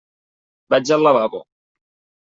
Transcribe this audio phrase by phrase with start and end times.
[0.75, 1.47] Vaig al lavabo.